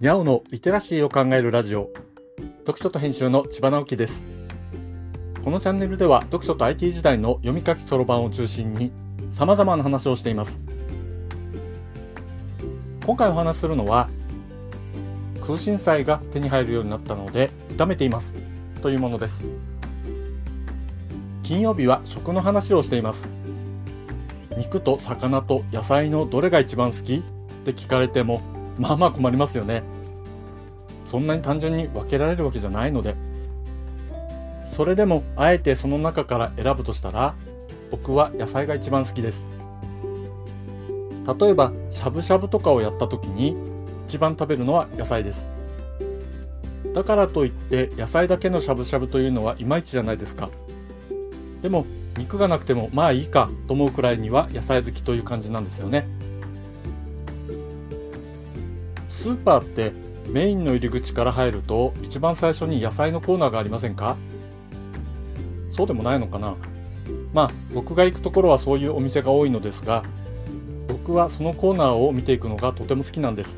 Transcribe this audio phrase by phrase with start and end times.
[0.00, 1.90] にゃおのリテラシーを考えるラジオ。
[2.58, 4.22] 読書と編集の千葉直樹です。
[5.42, 8.92] このチャンネルでは読書と IT 時代の読み書きそろばんを中心に
[9.34, 10.56] 様々な話をしています。
[13.04, 14.08] 今回お話しするのは
[15.44, 18.32] 空心菜が手に入るようになったので炒めています。
[18.80, 19.34] というものです。
[21.42, 23.28] 金曜日は食の話をしています。
[24.56, 27.16] 肉と魚と野菜のどれが一番好き？
[27.16, 27.20] っ
[27.64, 28.40] て聞かれても
[28.78, 29.82] まあまあ困りますよね。
[31.10, 33.14] そんなに単純に分けられるわけじゃないので。
[34.74, 37.34] それでもあえてその中から選ぶとしたら
[37.90, 39.44] 僕は野菜が一番好きです。
[41.40, 43.56] 例えばしゃぶしゃぶとかをやった時に
[44.06, 45.44] 一番食べるのは野菜です。
[46.94, 50.48] だからといって野菜だけのしゃぶしゃぶというのはいまいちじゃないですか。
[51.60, 51.84] でも
[52.16, 56.06] 肉がなくてもまあいいかと思うくらいには野菜好きという感じなんですよね。
[59.22, 59.92] スーパーって
[60.28, 64.16] メインの入り口から入ると一番最初に野菜のコーナーがありませんか？
[65.70, 66.54] そうでもないのかな？
[67.32, 70.04] まあ僕が行くところはそういうお店が多いのですが
[70.86, 73.50] 僕はそのコーナーを見ていくのがとても好きなんです。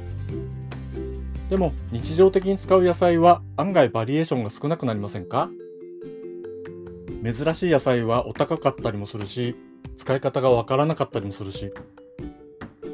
[1.50, 5.50] でも日常的に使う野菜は案外バリエーションが少なくなりませんか？
[7.22, 9.56] 珍しい野菜はお高かったりもするし
[9.98, 11.72] 使い方がわからなかったりもするし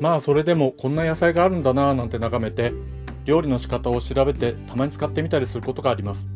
[0.01, 2.73] まあそれでもこんな野菜があるんだなぁなんて眺めて
[3.25, 6.27] 料理の仕方を調べてたまに使ってみたりすることがあります。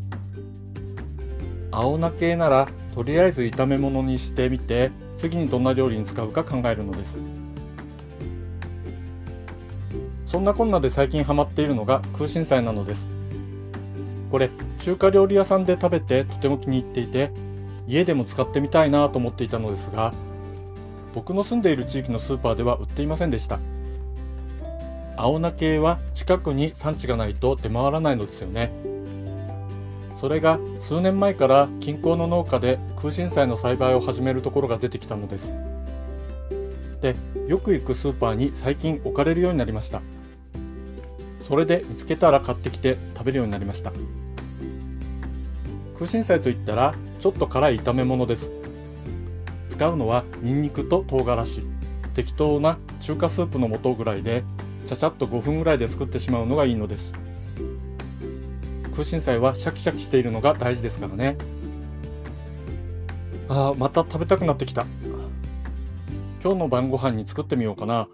[1.70, 7.16] 青菜系ならとりあえず炒め物にしてみて次にどんな料理に使うか考えるのです。
[10.26, 13.06] そんなこんなで最近ハマっているのが空心菜なのです。
[14.30, 14.48] これ
[14.80, 17.30] 中華料理屋さんで食べてとても気に入っていて
[17.86, 20.14] 家でも使ってみたいなと思っていたのですが
[21.14, 23.58] 僕の住んでいる地域のスーパーでは売っていませんでした。
[25.16, 28.72] 青菜系は近くに産地がないと出回らないのですよね。
[30.18, 35.48] それが数年前から近郊の農家で空心菜の栽培を始めるところが出てきたのです。
[37.00, 37.16] で
[37.48, 40.02] よく行くスーパーに最近置かれるようになりました。
[41.42, 43.92] それで見つけたら買ってきて食べるようになりました。
[45.94, 48.59] 空心菜といったらちょっと辛い炒め物です。
[49.80, 51.62] 使うのはニンニクと唐辛子。
[52.14, 54.44] 適当な中華スープの素ぐらいで
[54.86, 57.10] ちゃちゃっと5分ぐらいで作ってしまうのがいいのです。
[58.92, 61.38] 空心菜はシャキシャキしているのが大事ですからね。
[63.48, 64.84] あーまた食べたくなってきた。
[66.42, 68.06] 今日の晩ご飯に作ってみようかな。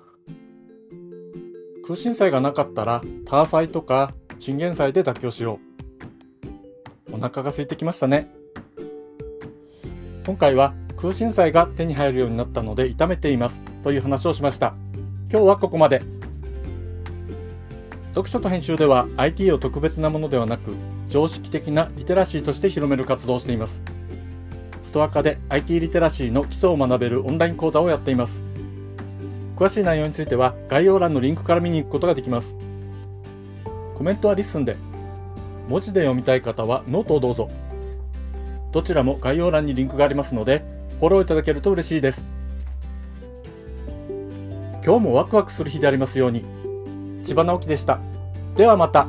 [1.82, 5.58] 空心菜がなかったらターサイとかチンゲン菜で妥協しよ
[7.10, 7.16] う。
[7.16, 8.32] お腹が空いてきましたね。
[10.24, 14.74] 今回は空心菜が手に入るようになったので炒めていますという話をしました。
[15.30, 16.02] 今日はここまで。
[18.14, 20.74] 読書と編集では IT を特別なものではなく
[21.10, 23.78] 常識的なリテラシーとして広める活動をしています。
[24.84, 28.40] ストア化で IT リテラシーの基礎を学べるオンライン講座をやっています。
[29.54, 32.54] 詳しい内容については概要欄のリンクから見に行くことができます。
[33.94, 34.76] コメントは LISTEN で
[35.68, 37.50] 文字で読みたい方はノートをどうぞ。
[38.72, 40.64] どちらも概要欄にリンクがありますので
[40.98, 42.22] フォローいただけると嬉しいです。
[44.84, 46.44] 今日もワクワクする日でありますように。
[47.24, 47.98] 千葉直樹でした。
[48.56, 49.06] ではまた。